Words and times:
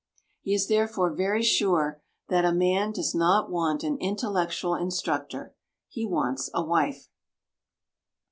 He 0.41 0.55
is 0.55 0.67
therefore 0.67 1.13
very 1.13 1.43
sure 1.43 2.01
that 2.27 2.43
"a 2.43 2.51
man 2.51 2.91
does 2.91 3.13
not 3.13 3.51
want 3.51 3.83
an 3.83 3.99
intellectual 3.99 4.73
instructor: 4.73 5.53
he 5.89 6.07
wants 6.07 6.49
a 6.55 6.63
wife." 6.65 7.09